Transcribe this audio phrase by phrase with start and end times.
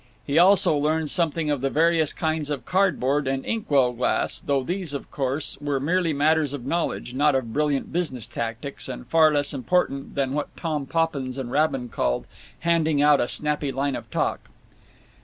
[0.25, 4.63] He also learned something of the various kinds of cardboard and ink well glass, though
[4.63, 9.31] these, of course, were merely matters of knowledge, not of brilliant business tactics, and far
[9.31, 12.25] less important than what Tom Poppins and Rabin called
[12.61, 14.49] "handing out a snappy line of talk."